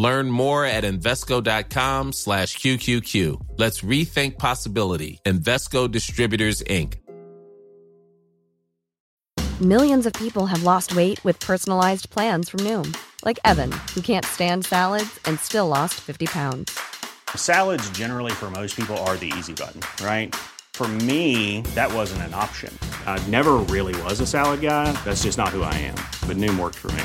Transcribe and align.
Learn 0.00 0.30
more 0.30 0.64
at 0.64 0.82
Invesco.com 0.82 2.12
slash 2.14 2.56
QQQ. 2.56 3.48
Let's 3.58 3.82
rethink 3.82 4.38
possibility. 4.38 5.20
Invesco 5.26 5.90
Distributors, 5.90 6.62
Inc. 6.62 6.94
Millions 9.60 10.06
of 10.06 10.14
people 10.14 10.46
have 10.46 10.62
lost 10.62 10.96
weight 10.96 11.22
with 11.22 11.38
personalized 11.38 12.08
plans 12.08 12.48
from 12.48 12.60
Noom, 12.60 12.96
like 13.26 13.38
Evan, 13.44 13.72
who 13.94 14.00
can't 14.00 14.24
stand 14.24 14.64
salads 14.64 15.20
and 15.26 15.38
still 15.38 15.66
lost 15.68 16.00
50 16.00 16.28
pounds. 16.28 16.80
Salads, 17.36 17.90
generally, 17.90 18.32
for 18.32 18.50
most 18.50 18.74
people, 18.76 18.96
are 19.04 19.18
the 19.18 19.30
easy 19.36 19.52
button, 19.52 19.82
right? 20.02 20.34
For 20.72 20.88
me, 20.88 21.60
that 21.74 21.92
wasn't 21.92 22.22
an 22.22 22.32
option. 22.32 22.72
I 23.04 23.22
never 23.28 23.56
really 23.68 23.94
was 24.04 24.18
a 24.20 24.26
salad 24.26 24.62
guy. 24.62 24.92
That's 25.04 25.24
just 25.24 25.36
not 25.36 25.50
who 25.50 25.62
I 25.62 25.74
am. 25.74 25.96
But 26.26 26.38
Noom 26.38 26.58
worked 26.58 26.76
for 26.78 26.90
me. 26.92 27.04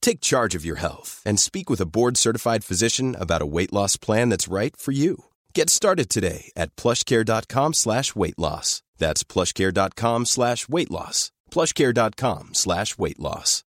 Take 0.00 0.20
charge 0.20 0.54
of 0.54 0.64
your 0.64 0.76
health 0.76 1.22
and 1.24 1.38
speak 1.38 1.70
with 1.70 1.80
a 1.80 1.86
board-certified 1.86 2.64
physician 2.64 3.16
about 3.18 3.42
a 3.42 3.46
weight 3.46 3.72
loss 3.72 3.96
plan 3.96 4.28
that's 4.28 4.52
right 4.52 4.76
for 4.76 4.92
you. 4.92 5.24
Get 5.54 5.70
started 5.70 6.08
today 6.08 6.50
at 6.56 6.74
plushcare.com 6.76 7.74
slash 7.74 8.14
weight 8.14 8.38
loss. 8.38 8.82
That's 8.98 9.24
plushcare.com 9.24 10.26
slash 10.26 10.68
weight 10.68 10.90
loss. 10.90 11.32
plushcare.com 11.50 12.50
slash 12.54 12.98
weight 12.98 13.18
loss. 13.18 13.64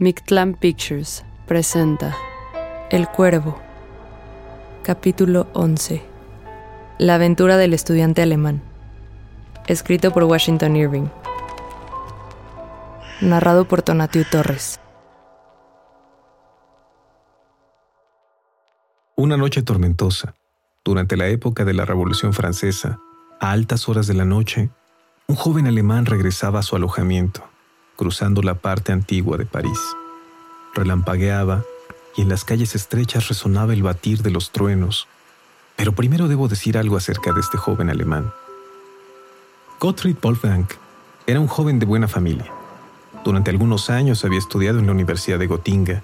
Mictlan 0.00 0.58
Pictures 0.58 1.22
presenta 1.46 2.14
El 2.90 3.06
Cuervo, 3.08 3.60
capítulo 4.82 5.46
11. 5.54 6.09
La 7.00 7.14
aventura 7.14 7.56
del 7.56 7.72
estudiante 7.72 8.20
alemán. 8.20 8.60
Escrito 9.66 10.10
por 10.10 10.24
Washington 10.24 10.76
Irving. 10.76 11.06
Narrado 13.22 13.64
por 13.64 13.80
Tonatiu 13.80 14.26
Torres. 14.30 14.78
Una 19.16 19.38
noche 19.38 19.62
tormentosa, 19.62 20.34
durante 20.84 21.16
la 21.16 21.28
época 21.28 21.64
de 21.64 21.72
la 21.72 21.86
Revolución 21.86 22.34
Francesa, 22.34 23.00
a 23.40 23.50
altas 23.50 23.88
horas 23.88 24.06
de 24.06 24.12
la 24.12 24.26
noche, 24.26 24.68
un 25.26 25.36
joven 25.36 25.66
alemán 25.66 26.04
regresaba 26.04 26.58
a 26.58 26.62
su 26.62 26.76
alojamiento, 26.76 27.42
cruzando 27.96 28.42
la 28.42 28.56
parte 28.56 28.92
antigua 28.92 29.38
de 29.38 29.46
París. 29.46 29.80
Relampagueaba 30.74 31.62
y 32.14 32.20
en 32.20 32.28
las 32.28 32.44
calles 32.44 32.74
estrechas 32.74 33.28
resonaba 33.28 33.72
el 33.72 33.82
batir 33.82 34.20
de 34.20 34.32
los 34.32 34.50
truenos. 34.50 35.08
Pero 35.80 35.92
primero 35.92 36.28
debo 36.28 36.46
decir 36.46 36.78
algo 36.78 36.96
acerca 36.96 37.32
de 37.32 37.40
este 37.40 37.58
joven 37.58 37.90
alemán. 37.90 38.30
Gottfried 39.80 40.18
Wolfgang 40.22 40.66
era 41.26 41.40
un 41.40 41.48
joven 41.48 41.78
de 41.78 41.86
buena 41.86 42.06
familia. 42.06 42.52
Durante 43.24 43.50
algunos 43.50 43.90
años 43.90 44.24
había 44.24 44.38
estudiado 44.38 44.78
en 44.78 44.86
la 44.86 44.92
Universidad 44.92 45.38
de 45.38 45.46
Gotinga 45.48 46.02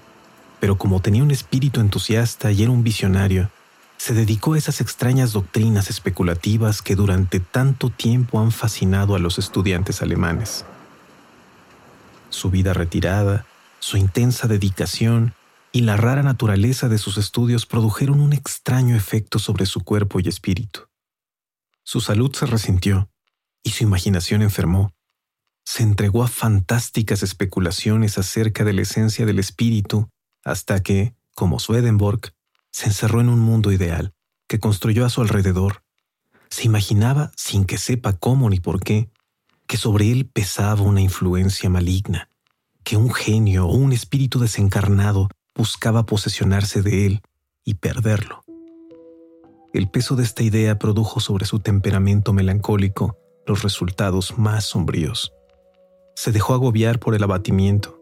pero 0.59 0.77
como 0.77 1.01
tenía 1.01 1.23
un 1.23 1.31
espíritu 1.31 1.79
entusiasta 1.79 2.51
y 2.51 2.63
era 2.63 2.71
un 2.71 2.83
visionario, 2.83 3.49
se 3.97 4.13
dedicó 4.13 4.53
a 4.53 4.57
esas 4.57 4.81
extrañas 4.81 5.33
doctrinas 5.33 5.89
especulativas 5.89 6.81
que 6.81 6.95
durante 6.95 7.39
tanto 7.39 7.89
tiempo 7.89 8.39
han 8.39 8.51
fascinado 8.51 9.15
a 9.15 9.19
los 9.19 9.39
estudiantes 9.39 10.01
alemanes. 10.01 10.65
Su 12.29 12.49
vida 12.49 12.73
retirada, 12.73 13.45
su 13.79 13.97
intensa 13.97 14.47
dedicación 14.47 15.33
y 15.77 15.81
la 15.81 15.95
rara 15.95 16.23
naturaleza 16.23 16.89
de 16.89 16.97
sus 16.97 17.19
estudios 17.19 17.67
produjeron 17.67 18.19
un 18.19 18.33
extraño 18.33 18.95
efecto 18.95 19.37
sobre 19.37 19.67
su 19.67 19.83
cuerpo 19.83 20.19
y 20.19 20.27
espíritu. 20.27 20.87
Su 21.83 22.01
salud 22.01 22.35
se 22.35 22.47
resintió 22.47 23.11
y 23.61 23.69
su 23.69 23.83
imaginación 23.83 24.41
enfermó. 24.41 24.95
Se 25.63 25.83
entregó 25.83 26.23
a 26.23 26.29
fantásticas 26.29 27.21
especulaciones 27.21 28.17
acerca 28.17 28.63
de 28.63 28.73
la 28.73 28.81
esencia 28.81 29.27
del 29.27 29.37
espíritu 29.37 30.09
hasta 30.43 30.81
que, 30.81 31.13
como 31.35 31.59
Swedenborg, 31.59 32.33
se 32.71 32.87
encerró 32.87 33.21
en 33.21 33.29
un 33.29 33.39
mundo 33.39 33.71
ideal 33.71 34.15
que 34.47 34.59
construyó 34.59 35.05
a 35.05 35.11
su 35.11 35.21
alrededor. 35.21 35.83
Se 36.49 36.63
imaginaba, 36.63 37.31
sin 37.35 37.65
que 37.65 37.77
sepa 37.77 38.13
cómo 38.13 38.49
ni 38.49 38.59
por 38.59 38.79
qué, 38.79 39.11
que 39.67 39.77
sobre 39.77 40.11
él 40.11 40.25
pesaba 40.25 40.81
una 40.81 41.01
influencia 41.01 41.69
maligna, 41.69 42.31
que 42.83 42.97
un 42.97 43.13
genio 43.13 43.67
o 43.67 43.75
un 43.75 43.93
espíritu 43.93 44.39
desencarnado 44.39 45.29
buscaba 45.57 46.05
posesionarse 46.05 46.81
de 46.81 47.05
él 47.05 47.21
y 47.65 47.75
perderlo. 47.75 48.43
El 49.73 49.89
peso 49.89 50.15
de 50.15 50.23
esta 50.23 50.43
idea 50.43 50.79
produjo 50.79 51.19
sobre 51.19 51.45
su 51.45 51.59
temperamento 51.59 52.31
melancólico 52.31 53.17
los 53.45 53.63
resultados 53.63 54.37
más 54.37 54.65
sombríos. 54.65 55.33
Se 56.15 56.31
dejó 56.31 56.53
agobiar 56.53 56.99
por 56.99 57.15
el 57.15 57.23
abatimiento 57.23 57.97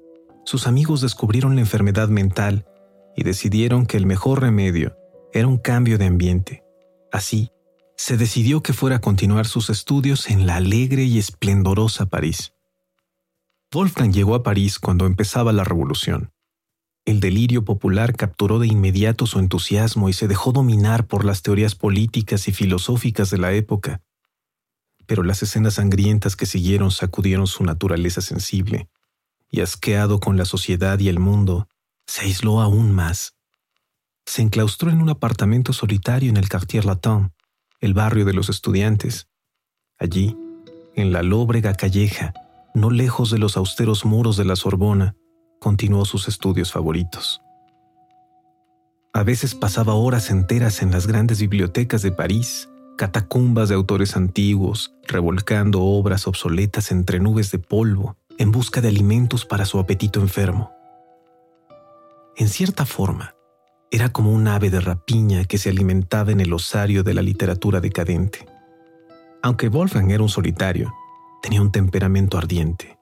sus 0.46 0.68
amigos 0.68 1.02
descubrieron 1.02 1.56
la 1.56 1.62
enfermedad 1.62 2.08
mental 2.08 2.68
y 3.16 3.24
decidieron 3.24 3.88
que 3.88 3.98
el 3.98 4.06
mejor 4.06 4.42
remedio 4.42 4.96
era 5.34 5.48
un 5.48 5.58
cambio 5.58 5.98
de 5.98 6.06
ambiente. 6.06 6.64
Así, 7.12 7.50
se 7.98 8.16
decidió 8.16 8.62
que 8.62 8.72
fuera 8.72 8.98
a 8.98 9.02
continuar 9.02 9.48
sus 9.48 9.72
estudios 9.72 10.30
en 10.30 10.46
la 10.46 10.58
alegre 10.58 11.04
y 11.04 11.18
esplendorosa 11.18 12.06
París. 12.06 12.54
Wolfgang 13.72 14.14
llegó 14.14 14.36
a 14.36 14.44
París 14.44 14.78
cuando 14.78 15.08
empezaba 15.08 15.52
la 15.52 15.64
revolución. 15.64 16.32
El 17.06 17.20
delirio 17.20 17.64
popular 17.64 18.16
capturó 18.16 18.58
de 18.58 18.66
inmediato 18.66 19.28
su 19.28 19.38
entusiasmo 19.38 20.10
y 20.10 20.14
se 20.14 20.28
dejó 20.28 20.52
dominar 20.52 21.06
por 21.06 21.24
las 21.24 21.44
teorías 21.44 21.76
políticas 21.76 22.48
y 22.48 22.52
filosóficas 22.52 23.30
de 23.30 23.38
la 23.38 23.54
época. 23.54 24.02
Pero 25.06 25.22
las 25.22 25.44
escenas 25.44 25.76
sangrientas 25.76 26.36
que 26.36 26.48
siguieron 26.48 26.90
sacudieron 26.90 27.46
su 27.46 27.64
naturaleza 27.64 28.22
sensible 28.22 28.90
y 29.52 29.62
asqueado 29.62 30.20
con 30.20 30.36
la 30.36 30.46
sociedad 30.46 30.98
y 30.98 31.08
el 31.08 31.20
mundo, 31.20 31.70
se 32.08 32.22
aisló 32.22 32.60
aún 32.60 32.92
más. 32.92 33.36
Se 34.26 34.42
enclaustró 34.42 34.90
en 34.90 35.00
un 35.00 35.10
apartamento 35.10 35.74
solitario 35.74 36.32
en 36.32 36.38
el 36.38 36.50
Quartier 36.50 36.86
Latin, 36.86 37.32
el 37.80 37.94
barrio 37.94 38.26
de 38.26 38.34
los 38.34 38.50
estudiantes. 38.50 39.28
Allí, 40.00 40.36
en 40.96 41.12
la 41.12 41.22
lóbrega 41.22 41.76
calleja, 41.76 42.34
no 42.74 42.90
lejos 42.90 43.30
de 43.30 43.38
los 43.38 43.58
austeros 43.58 44.06
muros 44.06 44.38
de 44.38 44.46
la 44.46 44.56
Sorbona, 44.56 45.16
continuó 45.66 46.06
sus 46.06 46.28
estudios 46.28 46.72
favoritos. 46.72 47.42
A 49.14 49.24
veces 49.24 49.56
pasaba 49.56 49.96
horas 49.96 50.30
enteras 50.30 50.84
en 50.84 50.92
las 50.92 51.08
grandes 51.08 51.42
bibliotecas 51.42 52.04
de 52.04 52.12
París, 52.12 52.70
catacumbas 53.00 53.70
de 53.70 53.74
autores 53.74 54.16
antiguos, 54.16 54.94
revolcando 55.08 55.82
obras 55.82 56.28
obsoletas 56.28 56.92
entre 56.92 57.20
nubes 57.20 57.50
de 57.50 57.58
polvo, 57.58 58.16
en 58.38 58.52
busca 58.52 58.80
de 58.80 58.90
alimentos 58.90 59.44
para 59.44 59.66
su 59.66 59.80
apetito 59.80 60.20
enfermo. 60.20 60.72
En 62.38 62.48
cierta 62.48 62.86
forma, 62.86 63.34
era 63.90 64.10
como 64.10 64.34
un 64.34 64.48
ave 64.48 64.70
de 64.70 64.82
rapiña 64.82 65.46
que 65.46 65.58
se 65.58 65.72
alimentaba 65.72 66.32
en 66.32 66.42
el 66.42 66.54
osario 66.54 67.02
de 67.02 67.16
la 67.16 67.24
literatura 67.24 67.82
decadente. 67.82 68.46
Aunque 69.42 69.70
Wolfgang 69.70 70.12
era 70.12 70.22
un 70.22 70.30
solitario, 70.30 70.94
tenía 71.42 71.64
un 71.64 71.72
temperamento 71.72 72.38
ardiente. 72.38 73.00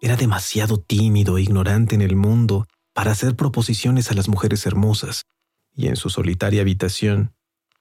Era 0.00 0.16
demasiado 0.16 0.78
tímido 0.78 1.38
e 1.38 1.42
ignorante 1.42 1.94
en 1.94 2.02
el 2.02 2.16
mundo 2.16 2.66
para 2.92 3.12
hacer 3.12 3.36
proposiciones 3.36 4.10
a 4.10 4.14
las 4.14 4.28
mujeres 4.28 4.66
hermosas, 4.66 5.24
y 5.74 5.88
en 5.88 5.96
su 5.96 6.10
solitaria 6.10 6.62
habitación 6.62 7.34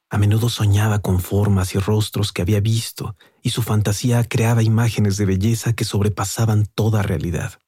a 0.09 0.17
menudo 0.17 0.49
soñaba 0.49 0.99
con 0.99 1.19
formas 1.19 1.75
y 1.75 1.79
rostros 1.79 2.31
que 2.31 2.41
había 2.41 2.61
visto, 2.61 3.15
y 3.43 3.49
su 3.49 3.61
fantasía 3.61 4.23
creaba 4.23 4.63
imágenes 4.63 5.17
de 5.17 5.25
belleza 5.25 5.73
que 5.73 5.85
sobrepasaban 5.85 6.65
toda 6.75 7.03
realidad. 7.03 7.59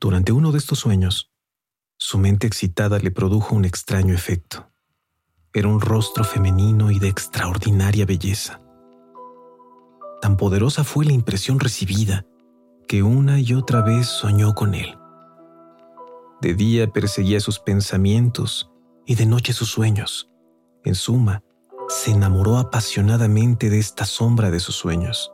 Durante 0.00 0.32
uno 0.32 0.52
de 0.52 0.58
estos 0.58 0.80
sueños, 0.80 1.30
Su 2.00 2.16
mente 2.18 2.46
excitada 2.46 3.00
le 3.00 3.10
produjo 3.10 3.56
un 3.56 3.64
extraño 3.64 4.14
efecto. 4.14 4.70
Era 5.52 5.66
un 5.66 5.80
rostro 5.80 6.22
femenino 6.22 6.92
y 6.92 7.00
de 7.00 7.08
extraordinaria 7.08 8.06
belleza. 8.06 8.60
Tan 10.22 10.36
poderosa 10.36 10.84
fue 10.84 11.04
la 11.04 11.12
impresión 11.12 11.58
recibida 11.58 12.24
que 12.88 13.02
una 13.02 13.38
y 13.38 13.52
otra 13.52 13.82
vez 13.82 14.06
soñó 14.06 14.54
con 14.54 14.74
él. 14.74 14.98
De 16.40 16.54
día 16.54 16.90
perseguía 16.90 17.38
sus 17.38 17.58
pensamientos 17.58 18.72
y 19.04 19.14
de 19.14 19.26
noche 19.26 19.52
sus 19.52 19.68
sueños. 19.68 20.30
En 20.84 20.94
suma, 20.94 21.42
se 21.88 22.12
enamoró 22.12 22.56
apasionadamente 22.56 23.68
de 23.68 23.78
esta 23.78 24.06
sombra 24.06 24.50
de 24.50 24.58
sus 24.58 24.74
sueños. 24.74 25.32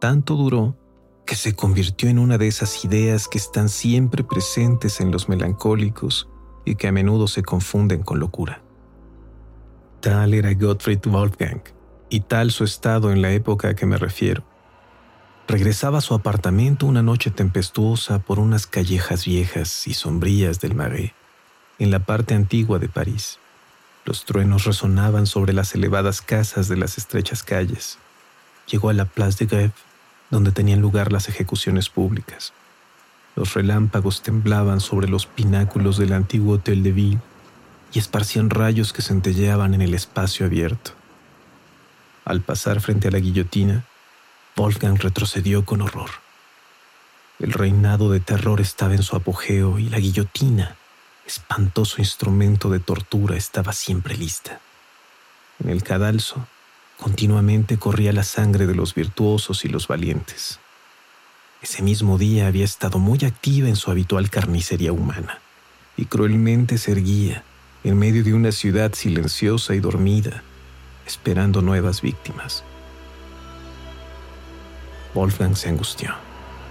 Tanto 0.00 0.36
duró 0.36 0.76
que 1.26 1.34
se 1.34 1.54
convirtió 1.54 2.08
en 2.08 2.18
una 2.18 2.38
de 2.38 2.46
esas 2.46 2.84
ideas 2.84 3.26
que 3.26 3.38
están 3.38 3.68
siempre 3.68 4.22
presentes 4.22 5.00
en 5.00 5.10
los 5.10 5.28
melancólicos 5.28 6.28
y 6.64 6.76
que 6.76 6.88
a 6.88 6.92
menudo 6.92 7.26
se 7.26 7.42
confunden 7.42 8.02
con 8.02 8.20
locura. 8.20 8.62
Tal 10.00 10.32
era 10.32 10.54
Gottfried 10.54 11.00
Wolfgang, 11.06 11.62
y 12.08 12.20
tal 12.20 12.52
su 12.52 12.64
estado 12.64 13.10
en 13.10 13.20
la 13.20 13.32
época 13.32 13.70
a 13.70 13.74
que 13.74 13.84
me 13.84 13.98
refiero. 13.98 14.44
Regresaba 15.48 15.96
a 15.96 16.02
su 16.02 16.12
apartamento 16.12 16.84
una 16.84 17.02
noche 17.02 17.30
tempestuosa 17.30 18.18
por 18.18 18.38
unas 18.38 18.66
callejas 18.66 19.24
viejas 19.24 19.86
y 19.88 19.94
sombrías 19.94 20.60
del 20.60 20.74
Marais, 20.74 21.12
en 21.78 21.90
la 21.90 22.00
parte 22.00 22.34
antigua 22.34 22.78
de 22.78 22.90
París. 22.90 23.38
Los 24.04 24.26
truenos 24.26 24.64
resonaban 24.64 25.26
sobre 25.26 25.54
las 25.54 25.74
elevadas 25.74 26.20
casas 26.20 26.68
de 26.68 26.76
las 26.76 26.98
estrechas 26.98 27.42
calles. 27.42 27.96
Llegó 28.70 28.90
a 28.90 28.92
la 28.92 29.06
Place 29.06 29.46
de 29.46 29.48
Grève 29.50 29.72
donde 30.30 30.52
tenían 30.52 30.82
lugar 30.82 31.12
las 31.12 31.30
ejecuciones 31.30 31.88
públicas. 31.88 32.52
Los 33.34 33.54
relámpagos 33.54 34.20
temblaban 34.20 34.80
sobre 34.80 35.08
los 35.08 35.24
pináculos 35.24 35.96
del 35.96 36.12
antiguo 36.12 36.56
Hotel 36.56 36.82
de 36.82 36.92
Ville 36.92 37.20
y 37.94 37.98
esparcían 38.00 38.50
rayos 38.50 38.92
que 38.92 39.00
centelleaban 39.00 39.72
en 39.72 39.80
el 39.80 39.94
espacio 39.94 40.44
abierto. 40.44 40.90
Al 42.26 42.42
pasar 42.42 42.82
frente 42.82 43.08
a 43.08 43.12
la 43.12 43.18
guillotina, 43.18 43.86
Wolfgang 44.58 44.98
retrocedió 44.98 45.64
con 45.64 45.80
horror. 45.80 46.10
El 47.38 47.52
reinado 47.52 48.10
de 48.10 48.20
terror 48.20 48.60
estaba 48.60 48.94
en 48.94 49.02
su 49.02 49.16
apogeo 49.16 49.78
y 49.78 49.88
la 49.88 49.98
guillotina, 49.98 50.76
espantoso 51.26 51.96
instrumento 51.98 52.68
de 52.68 52.80
tortura, 52.80 53.36
estaba 53.36 53.72
siempre 53.72 54.16
lista. 54.16 54.60
En 55.60 55.70
el 55.70 55.82
cadalso, 55.82 56.46
Continuamente 56.98 57.78
corría 57.78 58.12
la 58.12 58.24
sangre 58.24 58.66
de 58.66 58.74
los 58.74 58.92
virtuosos 58.92 59.64
y 59.64 59.68
los 59.68 59.86
valientes. 59.86 60.58
Ese 61.62 61.80
mismo 61.80 62.18
día 62.18 62.48
había 62.48 62.64
estado 62.64 62.98
muy 62.98 63.20
activa 63.24 63.68
en 63.68 63.76
su 63.76 63.92
habitual 63.92 64.30
carnicería 64.30 64.92
humana 64.92 65.38
y 65.96 66.06
cruelmente 66.06 66.76
se 66.76 66.92
erguía 66.92 67.44
en 67.84 67.96
medio 67.98 68.24
de 68.24 68.34
una 68.34 68.50
ciudad 68.50 68.94
silenciosa 68.94 69.76
y 69.76 69.80
dormida, 69.80 70.42
esperando 71.06 71.62
nuevas 71.62 72.02
víctimas. 72.02 72.64
Wolfgang 75.14 75.56
se 75.56 75.68
angustió 75.68 76.14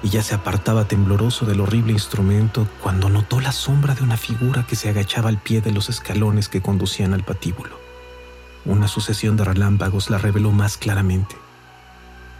y 0.03 0.09
ya 0.09 0.21
se 0.21 0.35
apartaba 0.35 0.85
tembloroso 0.85 1.45
del 1.45 1.59
horrible 1.59 1.93
instrumento 1.93 2.67
cuando 2.81 3.09
notó 3.09 3.39
la 3.39 3.51
sombra 3.51 3.95
de 3.95 4.03
una 4.03 4.17
figura 4.17 4.65
que 4.67 4.75
se 4.75 4.89
agachaba 4.89 5.29
al 5.29 5.37
pie 5.37 5.61
de 5.61 5.71
los 5.71 5.89
escalones 5.89 6.49
que 6.49 6.61
conducían 6.61 7.13
al 7.13 7.23
patíbulo. 7.23 7.77
Una 8.65 8.87
sucesión 8.87 9.37
de 9.37 9.45
relámpagos 9.45 10.09
la 10.09 10.17
reveló 10.17 10.51
más 10.51 10.77
claramente. 10.77 11.35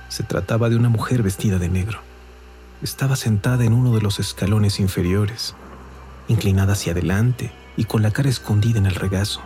Se 0.09 0.23
trataba 0.23 0.69
de 0.69 0.75
una 0.75 0.89
mujer 0.89 1.23
vestida 1.23 1.57
de 1.57 1.69
negro. 1.69 1.99
Estaba 2.81 3.15
sentada 3.15 3.63
en 3.65 3.73
uno 3.73 3.95
de 3.95 4.01
los 4.01 4.19
escalones 4.19 4.79
inferiores, 4.79 5.55
inclinada 6.27 6.73
hacia 6.73 6.91
adelante 6.91 7.51
y 7.75 7.85
con 7.85 8.01
la 8.01 8.11
cara 8.11 8.29
escondida 8.29 8.77
en 8.77 8.85
el 8.85 8.95
regazo. 8.95 9.41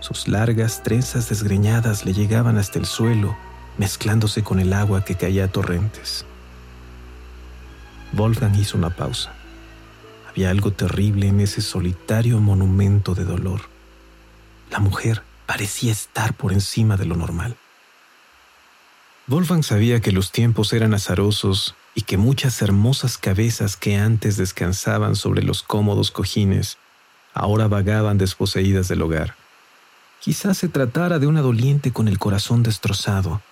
Sus 0.00 0.28
largas 0.28 0.82
trenzas 0.82 1.28
desgreñadas 1.28 2.04
le 2.04 2.12
llegaban 2.12 2.58
hasta 2.58 2.78
el 2.78 2.86
suelo, 2.86 3.36
mezclándose 3.78 4.42
con 4.42 4.60
el 4.60 4.72
agua 4.72 5.04
que 5.04 5.16
caía 5.16 5.44
a 5.44 5.48
torrentes. 5.48 6.24
Wolfgang 8.12 8.54
hizo 8.58 8.78
una 8.78 8.90
pausa. 8.90 9.32
Había 10.28 10.50
algo 10.50 10.72
terrible 10.72 11.28
en 11.28 11.40
ese 11.40 11.60
solitario 11.60 12.40
monumento 12.40 13.14
de 13.14 13.24
dolor. 13.24 13.62
La 14.70 14.78
mujer 14.78 15.22
parecía 15.46 15.92
estar 15.92 16.34
por 16.34 16.52
encima 16.52 16.96
de 16.96 17.06
lo 17.06 17.16
normal. 17.16 17.56
Wolfgang 19.26 19.64
sabía 19.64 20.00
que 20.00 20.12
los 20.12 20.30
tiempos 20.30 20.72
eran 20.72 20.94
azarosos 20.94 21.74
y 21.94 22.02
que 22.02 22.16
muchas 22.16 22.62
hermosas 22.62 23.18
cabezas 23.18 23.76
que 23.76 23.96
antes 23.96 24.36
descansaban 24.36 25.16
sobre 25.16 25.42
los 25.42 25.62
cómodos 25.62 26.10
cojines 26.10 26.78
ahora 27.36 27.68
vagaban 27.68 28.16
desposeídas 28.18 28.88
del 28.88 29.02
hogar. 29.02 29.34
Quizás 30.20 30.56
se 30.58 30.68
tratara 30.68 31.18
de 31.18 31.26
una 31.26 31.42
doliente 31.42 31.92
con 31.92 32.08
el 32.08 32.18
corazón 32.18 32.62
destrozado, 32.62 33.42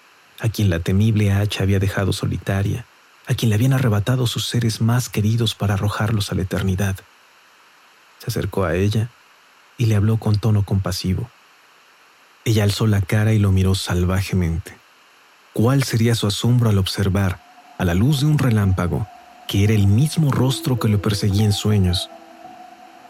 a 0.40 0.48
quien 0.48 0.70
la 0.70 0.80
temible 0.80 1.32
hacha 1.32 1.62
había 1.62 1.78
dejado 1.78 2.12
solitaria, 2.12 2.86
a 3.26 3.34
quien 3.34 3.50
le 3.50 3.54
habían 3.54 3.72
arrebatado 3.72 4.26
sus 4.26 4.46
seres 4.46 4.80
más 4.80 5.08
queridos 5.08 5.54
para 5.54 5.74
arrojarlos 5.74 6.30
a 6.30 6.34
la 6.34 6.42
eternidad. 6.42 6.96
Se 8.18 8.26
acercó 8.28 8.64
a 8.64 8.74
ella 8.74 9.08
y 9.78 9.86
le 9.86 9.96
habló 9.96 10.18
con 10.18 10.38
tono 10.38 10.64
compasivo. 10.64 11.30
Ella 12.44 12.64
alzó 12.64 12.86
la 12.86 13.00
cara 13.00 13.32
y 13.32 13.38
lo 13.38 13.52
miró 13.52 13.74
salvajemente. 13.74 14.76
¿Cuál 15.52 15.84
sería 15.84 16.14
su 16.14 16.26
asombro 16.26 16.68
al 16.68 16.78
observar, 16.78 17.40
a 17.78 17.84
la 17.84 17.94
luz 17.94 18.20
de 18.20 18.26
un 18.26 18.38
relámpago, 18.38 19.06
que 19.48 19.64
era 19.64 19.72
el 19.72 19.86
mismo 19.86 20.30
rostro 20.30 20.78
que 20.78 20.88
lo 20.88 21.00
perseguía 21.00 21.44
en 21.44 21.52
sueños? 21.52 22.10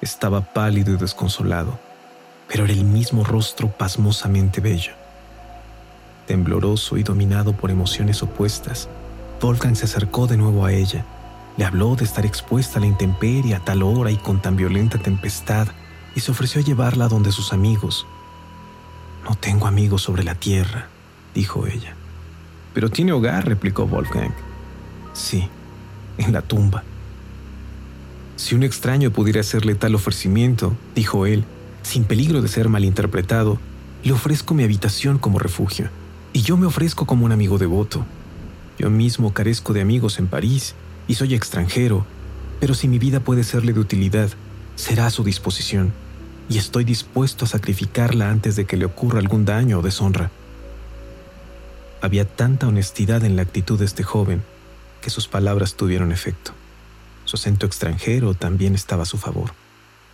Estaba 0.01 0.53
pálido 0.53 0.93
y 0.93 0.97
desconsolado, 0.97 1.81
pero 2.49 2.65
era 2.65 2.73
el 2.73 2.85
mismo 2.85 3.25
rostro 3.25 3.71
pasmosamente 3.71 4.61
bello. 4.61 4.93
Tembloroso 6.27 6.97
y 6.97 7.03
dominado 7.03 7.53
por 7.53 7.71
emociones 7.71 8.23
opuestas, 8.23 8.89
Wolfgang 9.41 9.77
se 9.77 9.85
acercó 9.85 10.27
de 10.27 10.37
nuevo 10.37 10.65
a 10.65 10.73
ella. 10.73 11.05
Le 11.57 11.65
habló 11.65 11.97
de 11.97 12.05
estar 12.05 12.25
expuesta 12.25 12.79
a 12.79 12.81
la 12.81 12.87
intemperie 12.87 13.55
a 13.55 13.61
tal 13.61 13.83
hora 13.83 14.11
y 14.11 14.17
con 14.17 14.41
tan 14.41 14.57
violenta 14.57 14.99
tempestad, 14.99 15.69
y 16.15 16.21
se 16.21 16.31
ofreció 16.31 16.61
a 16.61 16.65
llevarla 16.65 17.09
donde 17.09 17.33
sus 17.33 17.53
amigos, 17.53 18.07
no 19.25 19.35
tengo 19.37 19.67
amigos 19.67 20.03
sobre 20.03 20.23
la 20.23 20.35
tierra, 20.35 20.89
dijo 21.35 21.67
ella. 21.67 21.97
Pero 22.75 22.91
tiene 22.91 23.13
hogar, 23.13 23.47
replicó 23.47 23.87
Wolfgang. 23.87 24.35
Sí, 25.15 25.49
en 26.19 26.33
la 26.33 26.43
tumba. 26.43 26.85
Si 28.37 28.55
un 28.55 28.63
extraño 28.63 29.11
pudiera 29.11 29.41
hacerle 29.41 29.75
tal 29.77 29.95
ofrecimiento, 29.95 30.75
dijo 30.95 31.25
él, 31.25 31.45
sin 31.83 32.05
peligro 32.05 32.43
de 32.43 32.49
ser 32.49 32.69
malinterpretado, 32.69 33.59
le 34.03 34.13
ofrezco 34.13 34.53
mi 34.55 34.65
habitación 34.65 35.19
como 35.19 35.39
refugio, 35.39 35.89
y 36.35 36.43
yo 36.43 36.57
me 36.59 36.67
ofrezco 36.67 37.07
como 37.07 37.25
un 37.25 37.33
amigo 37.33 37.57
devoto. 37.59 38.05
Yo 38.77 38.91
mismo 38.91 39.33
carezco 39.33 39.73
de 39.73 39.81
amigos 39.81 40.19
en 40.19 40.27
París 40.27 40.75
y 41.07 41.15
soy 41.15 41.33
extranjero, 41.33 42.05
pero 42.61 42.75
si 42.75 42.89
mi 42.89 42.99
vida 42.99 43.21
puede 43.21 43.45
serle 43.45 43.73
de 43.73 43.79
utilidad, 43.79 44.29
será 44.75 45.07
a 45.07 45.11
su 45.11 45.23
disposición 45.23 45.93
y 46.49 46.59
estoy 46.59 46.85
dispuesto 46.85 47.45
a 47.45 47.49
sacrificarla 47.49 48.31
antes 48.31 48.57
de 48.57 48.67
que 48.67 48.77
le 48.77 48.85
ocurra 48.85 49.21
algún 49.21 49.45
daño 49.45 49.79
o 49.79 49.83
deshonra. 49.83 50.33
Había 52.03 52.25
tanta 52.25 52.67
honestidad 52.67 53.25
en 53.25 53.37
la 53.37 53.43
actitud 53.43 53.79
de 53.79 53.85
este 53.85 54.03
joven 54.03 54.43
que 55.01 55.11
sus 55.11 55.29
palabras 55.29 55.77
tuvieron 55.77 56.11
efecto. 56.11 56.51
Su 57.27 57.37
acento 57.37 57.65
extranjero 57.65 58.35
también 58.35 58.75
estaba 58.75 59.05
a 59.05 59.07
su 59.07 59.19
favor. 59.19 59.53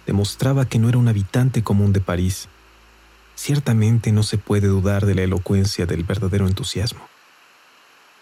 Demostraba 0.06 0.66
que 0.66 0.78
no 0.78 0.90
era 0.90 0.98
un 0.98 1.08
habitante 1.08 1.62
común 1.62 1.94
de 1.94 2.00
París. 2.00 2.48
Ciertamente 3.42 4.12
no 4.12 4.22
se 4.22 4.36
puede 4.36 4.66
dudar 4.66 5.06
de 5.06 5.14
la 5.14 5.22
elocuencia 5.22 5.86
del 5.86 6.04
verdadero 6.04 6.46
entusiasmo. 6.46 7.08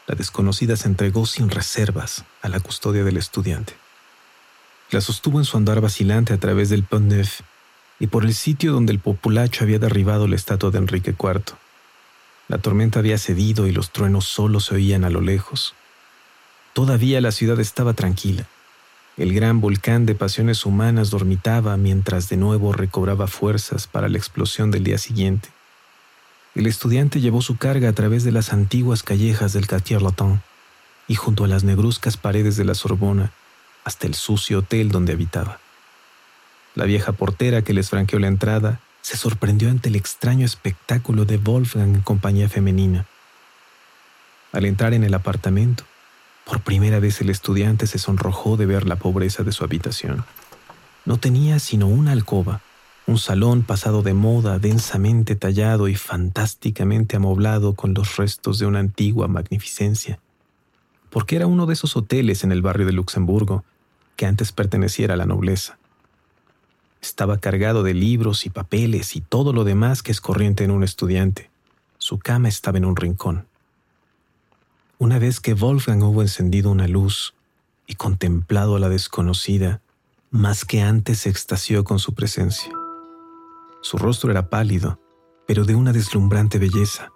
La 0.07 0.15
desconocida 0.15 0.77
se 0.77 0.87
entregó 0.87 1.27
sin 1.27 1.51
reservas 1.51 2.25
a 2.41 2.49
la 2.49 2.61
custodia 2.61 3.03
del 3.03 3.17
estudiante. 3.17 3.75
La 4.93 5.01
sostuvo 5.01 5.41
en 5.41 5.45
su 5.45 5.57
andar 5.57 5.81
vacilante 5.81 6.33
a 6.33 6.39
través 6.39 6.69
del 6.69 6.85
Pont 6.85 7.11
Neuf 7.11 7.41
y 7.99 8.07
por 8.07 8.25
el 8.25 8.33
sitio 8.33 8.73
donde 8.73 8.93
el 8.93 9.01
populacho 9.01 9.65
había 9.65 9.81
derribado 9.81 10.29
la 10.29 10.37
estatua 10.37 10.71
de 10.71 10.79
Enrique 10.79 11.17
IV. 11.21 11.57
La 12.47 12.59
tormenta 12.59 13.01
había 13.01 13.19
cedido 13.19 13.67
y 13.67 13.73
los 13.73 13.91
truenos 13.91 14.25
solo 14.25 14.61
se 14.61 14.77
oían 14.77 15.03
a 15.03 15.11
lo 15.11 15.21
lejos. 15.21 15.75
Todavía 16.75 17.21
la 17.21 17.33
ciudad 17.33 17.59
estaba 17.59 17.93
tranquila. 17.93 18.47
El 19.19 19.35
gran 19.35 19.61
volcán 19.61 20.07
de 20.07 20.15
pasiones 20.15 20.65
humanas 20.65 21.11
dormitaba 21.11 21.77
mientras 21.77 22.29
de 22.29 22.37
nuevo 22.37 22.73
recobraba 22.73 23.27
fuerzas 23.27 23.89
para 23.89 24.09
la 24.09 24.17
explosión 24.17 24.71
del 24.71 24.85
día 24.85 24.97
siguiente. 24.97 25.49
El 26.55 26.69
estudiante 26.69 27.21
llevó 27.21 27.43
su 27.43 27.57
carga 27.57 27.89
a 27.89 27.93
través 27.93 28.23
de 28.23 28.31
las 28.31 28.53
antiguas 28.53 29.03
callejas 29.03 29.53
del 29.53 29.67
Quartier 29.67 30.03
Latin 30.03 30.41
y 31.09 31.17
junto 31.17 31.43
a 31.43 31.49
las 31.49 31.65
negruzcas 31.65 32.17
paredes 32.17 32.57
de 32.57 32.65
la 32.65 32.77
Sorbona 32.77 33.33
hasta 33.83 34.07
el 34.07 34.15
sucio 34.15 34.61
hotel 34.61 34.93
donde 34.93 35.15
habitaba. 35.15 35.59
La 36.77 36.85
vieja 36.85 37.11
portera 37.11 37.63
que 37.63 37.75
les 37.75 37.91
franqueó 37.91 38.21
la 38.21 38.29
entrada 38.29 38.81
se 39.03 39.17
sorprendió 39.17 39.69
ante 39.69 39.89
el 39.89 39.97
extraño 39.97 40.47
espectáculo 40.47 41.25
de 41.25 41.39
Wolfgang 41.39 41.97
en 41.97 42.03
compañía 42.03 42.49
femenina. 42.49 43.07
Al 44.53 44.65
entrar 44.65 44.95
en 44.95 45.03
el 45.03 45.15
apartamento, 45.15 45.83
por 46.49 46.63
primera 46.63 46.99
vez 46.99 47.21
el 47.21 47.29
estudiante 47.29 47.87
se 47.87 47.99
sonrojó 47.99 48.57
de 48.57 48.65
ver 48.65 48.87
la 48.87 48.97
pobreza 48.97 49.43
de 49.43 49.53
su 49.53 49.65
habitación. 49.65 50.25
No 51.05 51.19
tenía 51.19 51.59
sino 51.59 51.89
una 51.89 52.13
alcoba, 52.13 52.63
un 53.07 53.19
salón 53.19 53.63
pasado 53.63 54.01
de 54.01 54.15
moda, 54.15 54.59
densamente 54.59 55.37
tallado 55.37 55.89
y 55.89 55.95
fantásticamente 55.95 57.17
amoblado 57.17 57.75
con 57.75 57.93
los 57.93 58.17
restos 58.17 58.59
de 58.59 58.65
una 58.65 58.79
antigua 58.79 59.29
magnificencia, 59.29 60.21
porque 61.11 61.37
era 61.37 61.47
uno 61.47 61.67
de 61.67 61.75
esos 61.75 61.97
hoteles 61.97 62.45
en 62.45 62.53
el 62.53 62.63
barrio 62.63 62.87
de 62.87 62.93
Luxemburgo 62.93 63.63
que 64.17 64.25
antes 64.25 64.51
perteneciera 64.51 65.15
a 65.15 65.19
la 65.19 65.27
nobleza. 65.27 65.77
Estaba 67.03 67.37
cargado 67.37 67.83
de 67.83 67.93
libros 67.93 68.47
y 68.47 68.51
papeles 68.51 69.17
y 69.17 69.21
todo 69.21 69.53
lo 69.53 69.65
demás 69.65 70.03
que 70.03 70.13
es 70.13 70.23
corriente 70.23 70.65
en 70.65 70.71
un 70.71 70.83
estudiante. 70.83 71.51
Su 71.99 72.19
cama 72.19 72.49
estaba 72.49 72.79
en 72.79 72.87
un 72.87 72.97
rincón. 72.97 73.45
Una 75.01 75.21
vez 75.21 75.39
que 75.39 75.55
Wolfgang 75.55 76.03
hubo 76.03 76.23
encendido 76.23 76.73
una 76.73 76.89
luz 76.89 77.33
y 77.87 77.95
contemplado 77.95 78.75
a 78.75 78.81
la 78.81 78.89
desconocida, 78.89 79.81
más 80.33 80.65
que 80.65 80.83
antes 80.83 81.21
se 81.21 81.31
extasió 81.31 81.85
con 81.85 82.01
su 82.01 82.15
presencia. 82.15 82.73
Su 83.81 83.97
rostro 83.97 84.33
era 84.33 84.51
pálido, 84.51 84.99
pero 85.47 85.65
de 85.65 85.77
una 85.77 85.93
deslumbrante 85.93 86.59
belleza, 86.59 87.13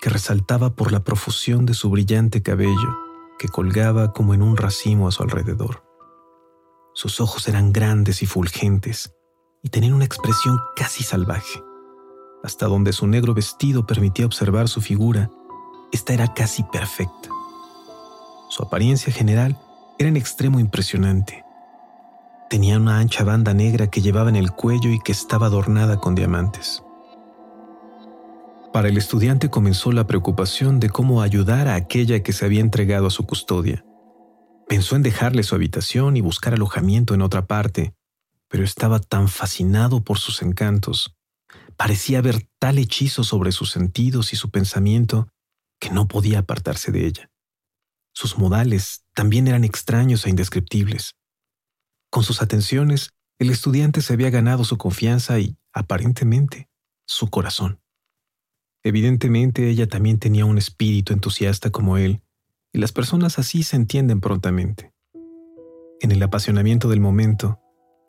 que 0.00 0.08
resaltaba 0.08 0.74
por 0.74 0.92
la 0.92 1.04
profusión 1.04 1.66
de 1.66 1.74
su 1.74 1.90
brillante 1.90 2.42
cabello, 2.42 2.96
que 3.38 3.48
colgaba 3.48 4.14
como 4.14 4.32
en 4.32 4.40
un 4.40 4.56
racimo 4.56 5.06
a 5.06 5.12
su 5.12 5.22
alrededor. 5.22 5.84
Sus 6.94 7.20
ojos 7.20 7.46
eran 7.48 7.70
grandes 7.70 8.22
y 8.22 8.26
fulgentes, 8.26 9.12
y 9.62 9.68
tenían 9.68 9.92
una 9.92 10.06
expresión 10.06 10.58
casi 10.74 11.04
salvaje. 11.04 11.62
Hasta 12.42 12.66
donde 12.66 12.94
su 12.94 13.06
negro 13.06 13.34
vestido 13.34 13.86
permitía 13.86 14.24
observar 14.24 14.68
su 14.68 14.80
figura, 14.80 15.30
esta 15.92 16.14
era 16.14 16.32
casi 16.34 16.62
perfecta. 16.64 17.28
Su 18.48 18.62
apariencia 18.62 19.12
general 19.12 19.58
era 19.98 20.08
en 20.08 20.16
extremo 20.16 20.60
impresionante. 20.60 21.44
Tenía 22.48 22.76
una 22.76 22.98
ancha 22.98 23.24
banda 23.24 23.54
negra 23.54 23.88
que 23.88 24.00
llevaba 24.00 24.28
en 24.28 24.36
el 24.36 24.52
cuello 24.52 24.90
y 24.90 25.00
que 25.00 25.12
estaba 25.12 25.46
adornada 25.46 25.98
con 25.98 26.14
diamantes. 26.14 26.82
Para 28.72 28.88
el 28.88 28.98
estudiante 28.98 29.48
comenzó 29.48 29.90
la 29.90 30.06
preocupación 30.06 30.80
de 30.80 30.90
cómo 30.90 31.22
ayudar 31.22 31.66
a 31.66 31.74
aquella 31.74 32.22
que 32.22 32.32
se 32.32 32.44
había 32.44 32.60
entregado 32.60 33.06
a 33.06 33.10
su 33.10 33.24
custodia. 33.26 33.84
Pensó 34.68 34.96
en 34.96 35.02
dejarle 35.02 35.42
su 35.42 35.54
habitación 35.54 36.16
y 36.16 36.20
buscar 36.20 36.54
alojamiento 36.54 37.14
en 37.14 37.22
otra 37.22 37.46
parte, 37.46 37.94
pero 38.48 38.64
estaba 38.64 39.00
tan 39.00 39.28
fascinado 39.28 40.04
por 40.04 40.18
sus 40.18 40.42
encantos. 40.42 41.16
Parecía 41.76 42.20
ver 42.20 42.48
tal 42.58 42.78
hechizo 42.78 43.24
sobre 43.24 43.50
sus 43.52 43.70
sentidos 43.70 44.32
y 44.32 44.36
su 44.36 44.50
pensamiento 44.50 45.28
que 45.80 45.90
no 45.90 46.08
podía 46.08 46.40
apartarse 46.40 46.92
de 46.92 47.06
ella. 47.06 47.30
Sus 48.12 48.38
modales 48.38 49.04
también 49.14 49.46
eran 49.46 49.64
extraños 49.64 50.26
e 50.26 50.30
indescriptibles. 50.30 51.16
Con 52.10 52.22
sus 52.22 52.40
atenciones, 52.40 53.10
el 53.38 53.50
estudiante 53.50 54.00
se 54.00 54.14
había 54.14 54.30
ganado 54.30 54.64
su 54.64 54.78
confianza 54.78 55.38
y, 55.38 55.58
aparentemente, 55.72 56.68
su 57.06 57.28
corazón. 57.28 57.80
Evidentemente 58.82 59.68
ella 59.68 59.88
también 59.88 60.18
tenía 60.18 60.44
un 60.44 60.58
espíritu 60.58 61.12
entusiasta 61.12 61.70
como 61.70 61.98
él, 61.98 62.22
y 62.72 62.78
las 62.78 62.92
personas 62.92 63.38
así 63.38 63.62
se 63.62 63.76
entienden 63.76 64.20
prontamente. 64.20 64.92
En 66.00 66.12
el 66.12 66.22
apasionamiento 66.22 66.88
del 66.88 67.00
momento, 67.00 67.60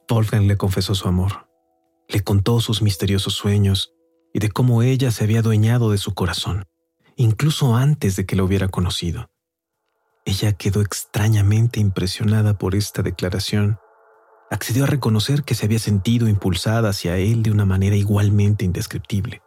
Wolfgang 0.10 0.48
le 0.48 0.58
confesó 0.58 0.96
su 0.96 1.08
amor. 1.08 1.50
Le 2.08 2.22
contó 2.22 2.60
sus 2.62 2.82
misteriosos 2.82 3.34
sueños 3.34 3.94
y 4.34 4.40
de 4.40 4.50
cómo 4.50 4.84
ella 4.84 5.12
se 5.12 5.24
había 5.24 5.40
adueñado 5.40 5.92
de 5.92 5.98
su 5.98 6.14
corazón, 6.14 6.66
incluso 7.18 7.76
antes 7.76 8.16
de 8.16 8.26
que 8.26 8.38
lo 8.38 8.46
hubiera 8.46 8.70
conocido. 8.70 9.30
Ella 10.24 10.54
quedó 10.54 10.82
extrañamente 10.82 11.82
impresionada 11.82 12.58
por 12.58 12.76
esta 12.76 13.02
declaración 13.02 13.80
accedió 14.50 14.86
a 14.86 14.88
reconocer 14.88 15.44
que 15.44 15.56
se 15.56 15.66
había 15.66 15.80
sentido 15.80 16.28
impulsada 16.28 16.90
hacia 16.90 17.18
él 17.18 17.44
de 17.44 17.52
una 17.52 17.66
manera 17.66 17.96
igualmente 17.96 18.66
indescriptible. 18.66 19.42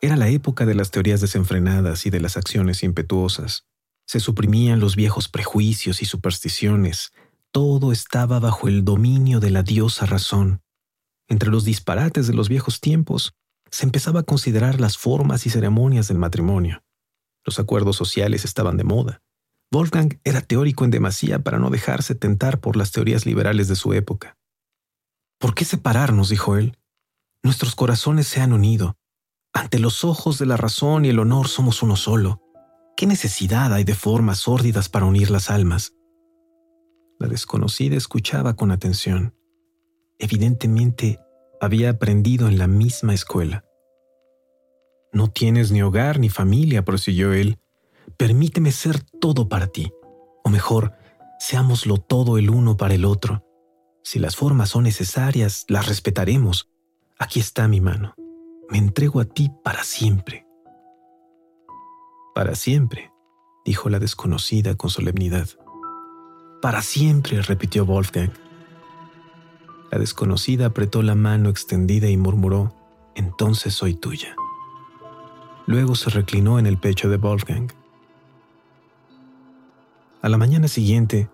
Era 0.00 0.16
la 0.16 0.28
época 0.28 0.66
de 0.66 0.74
las 0.74 0.90
teorías 0.90 1.20
desenfrenadas 1.20 2.06
y 2.06 2.10
de 2.10 2.20
las 2.20 2.36
acciones 2.36 2.82
impetuosas. 2.82 3.66
Se 4.06 4.20
suprimían 4.20 4.80
los 4.80 4.96
viejos 4.96 5.28
prejuicios 5.28 6.02
y 6.02 6.04
supersticiones. 6.04 7.12
Todo 7.52 7.92
estaba 7.92 8.38
bajo 8.38 8.68
el 8.68 8.84
dominio 8.84 9.40
de 9.40 9.50
la 9.50 9.62
diosa 9.62 10.04
razón. 10.04 10.62
Entre 11.26 11.50
los 11.50 11.64
disparates 11.64 12.26
de 12.26 12.34
los 12.34 12.48
viejos 12.50 12.80
tiempos, 12.80 13.34
se 13.74 13.84
empezaba 13.84 14.20
a 14.20 14.22
considerar 14.22 14.80
las 14.80 14.96
formas 14.96 15.46
y 15.46 15.50
ceremonias 15.50 16.06
del 16.06 16.16
matrimonio. 16.16 16.84
Los 17.44 17.58
acuerdos 17.58 17.96
sociales 17.96 18.44
estaban 18.44 18.76
de 18.76 18.84
moda. 18.84 19.20
Wolfgang 19.72 20.20
era 20.22 20.42
teórico 20.42 20.84
en 20.84 20.92
demasía 20.92 21.40
para 21.40 21.58
no 21.58 21.70
dejarse 21.70 22.14
tentar 22.14 22.60
por 22.60 22.76
las 22.76 22.92
teorías 22.92 23.26
liberales 23.26 23.66
de 23.66 23.74
su 23.74 23.92
época. 23.92 24.38
¿Por 25.40 25.56
qué 25.56 25.64
separarnos? 25.64 26.28
dijo 26.28 26.56
él. 26.56 26.78
Nuestros 27.42 27.74
corazones 27.74 28.28
se 28.28 28.40
han 28.40 28.52
unido. 28.52 28.96
Ante 29.52 29.80
los 29.80 30.04
ojos 30.04 30.38
de 30.38 30.46
la 30.46 30.56
razón 30.56 31.04
y 31.04 31.08
el 31.08 31.18
honor 31.18 31.48
somos 31.48 31.82
uno 31.82 31.96
solo. 31.96 32.40
¿Qué 32.96 33.08
necesidad 33.08 33.74
hay 33.74 33.82
de 33.82 33.96
formas 33.96 34.38
sórdidas 34.38 34.88
para 34.88 35.06
unir 35.06 35.32
las 35.32 35.50
almas? 35.50 35.94
La 37.18 37.26
desconocida 37.26 37.96
escuchaba 37.96 38.54
con 38.54 38.70
atención. 38.70 39.34
Evidentemente, 40.20 41.18
había 41.60 41.90
aprendido 41.90 42.46
en 42.46 42.56
la 42.56 42.68
misma 42.68 43.14
escuela. 43.14 43.63
No 45.14 45.28
tienes 45.30 45.72
ni 45.72 45.80
hogar 45.80 46.18
ni 46.18 46.28
familia, 46.28 46.84
prosiguió 46.84 47.32
él 47.32 47.58
permíteme 48.16 48.72
ser 48.72 49.02
todo 49.20 49.48
para 49.48 49.66
ti, 49.66 49.92
o 50.44 50.50
mejor, 50.50 50.92
seámoslo 51.38 51.98
todo 51.98 52.38
el 52.38 52.50
uno 52.50 52.76
para 52.76 52.94
el 52.94 53.04
otro. 53.04 53.44
Si 54.02 54.18
las 54.18 54.36
formas 54.36 54.70
son 54.70 54.84
necesarias, 54.84 55.64
las 55.68 55.88
respetaremos. 55.88 56.70
Aquí 57.18 57.40
está 57.40 57.68
mi 57.68 57.80
mano. 57.80 58.14
Me 58.68 58.78
entrego 58.78 59.20
a 59.20 59.24
ti 59.24 59.50
para 59.62 59.84
siempre. 59.84 60.46
Para 62.34 62.54
siempre, 62.54 63.12
dijo 63.64 63.88
la 63.88 63.98
desconocida 63.98 64.74
con 64.74 64.90
solemnidad. 64.90 65.48
Para 66.60 66.82
siempre, 66.82 67.40
repitió 67.42 67.86
Wolfgang. 67.86 68.32
La 69.90 69.98
desconocida 69.98 70.66
apretó 70.66 71.02
la 71.02 71.14
mano 71.14 71.50
extendida 71.50 72.08
y 72.08 72.16
murmuró, 72.16 72.74
entonces 73.14 73.74
soy 73.74 73.94
tuya. 73.94 74.34
Luego 75.66 75.94
se 75.94 76.10
reclinó 76.10 76.58
en 76.58 76.66
el 76.66 76.78
pecho 76.78 77.08
de 77.08 77.16
Wolfgang. 77.16 77.72
A 80.20 80.28
la 80.28 80.36
mañana 80.36 80.68
siguiente, 80.68 81.28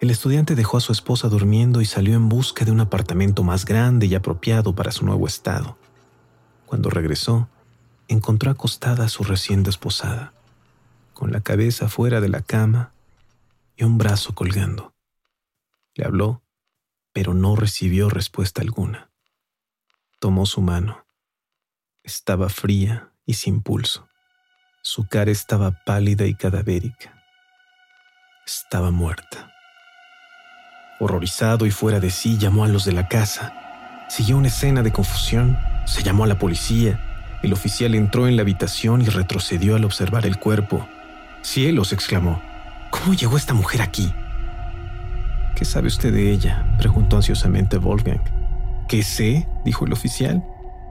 el 0.00 0.10
estudiante 0.10 0.54
dejó 0.54 0.76
a 0.76 0.80
su 0.80 0.92
esposa 0.92 1.28
durmiendo 1.28 1.80
y 1.80 1.84
salió 1.84 2.14
en 2.14 2.28
busca 2.28 2.64
de 2.64 2.70
un 2.70 2.80
apartamento 2.80 3.42
más 3.42 3.64
grande 3.64 4.06
y 4.06 4.14
apropiado 4.14 4.74
para 4.74 4.92
su 4.92 5.04
nuevo 5.04 5.26
estado. 5.26 5.76
Cuando 6.66 6.90
regresó, 6.90 7.48
encontró 8.08 8.50
acostada 8.50 9.04
a 9.04 9.08
su 9.08 9.24
recién 9.24 9.62
desposada, 9.62 10.32
con 11.14 11.32
la 11.32 11.40
cabeza 11.40 11.88
fuera 11.88 12.20
de 12.20 12.28
la 12.28 12.42
cama 12.42 12.92
y 13.76 13.84
un 13.84 13.98
brazo 13.98 14.34
colgando. 14.34 14.94
Le 15.94 16.04
habló, 16.04 16.42
pero 17.12 17.34
no 17.34 17.56
recibió 17.56 18.08
respuesta 18.08 18.62
alguna. 18.62 19.10
Tomó 20.20 20.46
su 20.46 20.60
mano. 20.60 21.04
Estaba 22.02 22.48
fría 22.48 23.12
y 23.28 23.34
sin 23.34 23.60
pulso. 23.62 24.08
Su 24.82 25.06
cara 25.06 25.30
estaba 25.30 25.70
pálida 25.84 26.26
y 26.26 26.34
cadavérica 26.34 27.18
estaba 28.48 28.90
muerta. 28.90 29.52
Horrorizado 31.00 31.66
y 31.66 31.70
fuera 31.70 32.00
de 32.00 32.08
sí, 32.08 32.38
llamó 32.38 32.64
a 32.64 32.68
los 32.68 32.86
de 32.86 32.92
la 32.92 33.06
casa. 33.06 34.06
Siguió 34.08 34.38
una 34.38 34.48
escena 34.48 34.82
de 34.82 34.90
confusión, 34.90 35.58
se 35.84 36.02
llamó 36.02 36.24
a 36.24 36.26
la 36.26 36.38
policía. 36.38 37.38
El 37.42 37.52
oficial 37.52 37.94
entró 37.94 38.26
en 38.26 38.36
la 38.36 38.42
habitación 38.42 39.02
y 39.02 39.04
retrocedió 39.04 39.76
al 39.76 39.84
observar 39.84 40.24
el 40.24 40.38
cuerpo. 40.38 40.88
Cielos, 41.42 41.92
exclamó. 41.92 42.40
¿Cómo 42.90 43.12
llegó 43.12 43.36
esta 43.36 43.52
mujer 43.52 43.82
aquí? 43.82 44.12
¿Qué 45.54 45.66
sabe 45.66 45.88
usted 45.88 46.12
de 46.12 46.32
ella? 46.32 46.74
preguntó 46.78 47.16
ansiosamente 47.16 47.76
Wolfgang. 47.76 48.22
¿Qué 48.88 49.02
sé? 49.02 49.46
dijo 49.66 49.84
el 49.84 49.92
oficial. 49.92 50.42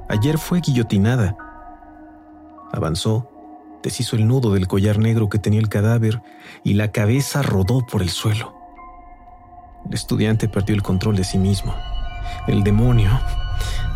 Ayer 0.09 0.37
fue 0.37 0.61
guillotinada. 0.61 1.35
Avanzó 2.71 3.29
deshizo 3.83 4.15
el 4.15 4.27
nudo 4.27 4.53
del 4.53 4.67
collar 4.67 4.99
negro 4.99 5.29
que 5.29 5.39
tenía 5.39 5.59
el 5.59 5.69
cadáver 5.69 6.21
y 6.63 6.73
la 6.73 6.91
cabeza 6.91 7.41
rodó 7.41 7.85
por 7.85 8.01
el 8.01 8.09
suelo. 8.09 8.55
El 9.85 9.93
estudiante 9.93 10.49
perdió 10.49 10.75
el 10.75 10.83
control 10.83 11.15
de 11.15 11.23
sí 11.23 11.37
mismo. 11.37 11.73
El 12.47 12.63
demonio, 12.63 13.19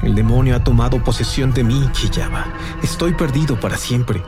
el 0.03 0.15
demonio 0.15 0.55
ha 0.55 0.63
tomado 0.63 1.03
posesión 1.03 1.53
de 1.53 1.63
mí, 1.63 1.89
chillaba. 1.91 2.45
Estoy 2.81 3.13
perdido 3.13 3.59
para 3.59 3.77
siempre. 3.77 4.23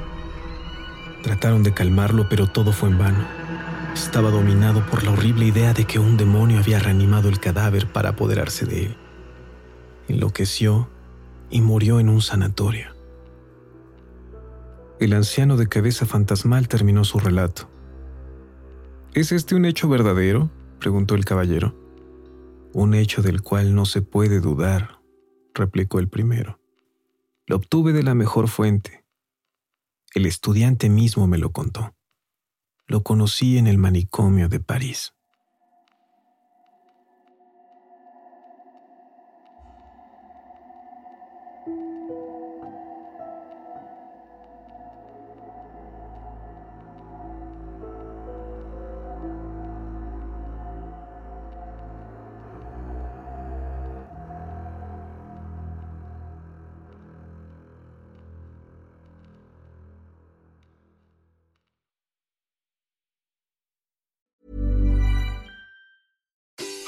Trataron 1.22 1.64
de 1.64 1.74
calmarlo, 1.74 2.28
pero 2.28 2.48
todo 2.48 2.74
fue 2.74 2.90
en 2.90 2.98
vano. 2.98 3.26
Estaba 3.94 4.30
dominado 4.32 4.86
por 4.86 5.04
la 5.04 5.12
horrible 5.12 5.46
idea 5.46 5.74
de 5.74 5.86
que 5.86 6.00
un 6.00 6.18
demonio 6.18 6.60
había 6.60 6.80
reanimado 6.80 7.30
el 7.30 7.40
cadáver 7.40 7.92
para 7.92 8.10
apoderarse 8.10 8.66
de 8.66 8.88
él. 8.88 8.98
Enloqueció 10.10 10.90
y 11.50 11.62
murió 11.62 12.00
en 12.00 12.10
un 12.10 12.22
sanatorio. 12.22 12.93
El 15.03 15.12
anciano 15.12 15.57
de 15.57 15.67
cabeza 15.67 16.05
fantasmal 16.05 16.69
terminó 16.69 17.03
su 17.03 17.19
relato. 17.19 17.69
¿Es 19.13 19.33
este 19.33 19.53
un 19.53 19.65
hecho 19.65 19.89
verdadero? 19.89 20.50
preguntó 20.79 21.15
el 21.15 21.25
caballero. 21.25 21.75
Un 22.72 22.93
hecho 22.93 23.22
del 23.22 23.41
cual 23.41 23.75
no 23.75 23.86
se 23.86 24.01
puede 24.01 24.39
dudar, 24.39 25.01
replicó 25.53 26.00
el 26.00 26.07
primero. 26.07 26.62
Lo 27.45 27.57
obtuve 27.57 27.91
de 27.91 28.01
la 28.01 28.15
mejor 28.15 28.48
fuente. 28.48 29.03
El 30.15 30.25
estudiante 30.25 30.88
mismo 30.89 31.27
me 31.27 31.38
lo 31.38 31.51
contó. 31.51 31.93
Lo 32.88 33.03
conocí 33.03 33.57
en 33.57 33.67
el 33.67 33.77
manicomio 33.77 34.48
de 34.48 34.62
París. 34.62 35.15